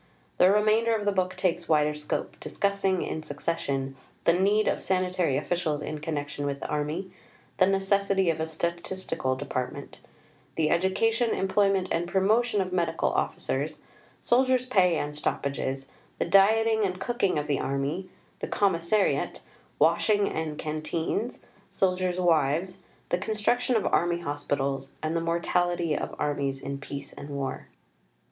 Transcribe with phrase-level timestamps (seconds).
[0.39, 5.37] The remainder of the book takes wider scope, discussing, in succession, the Need of Sanitary
[5.37, 7.11] Officials in connection with the Army;
[7.57, 9.99] the Necessity of a Statistical Department;
[10.55, 13.79] the Education, Employment and Promotion of Medical Officers;
[14.23, 15.85] Soldiers' Pay and Stoppages;
[16.17, 18.09] the Dieting and Cooking of the Army;
[18.39, 19.41] the Commissariat;
[19.77, 21.37] Washing and Canteens;
[21.69, 22.79] Soldiers' Wives;
[23.09, 27.67] the Construction of Army Hospitals; and the Mortality of Armies in Peace and War.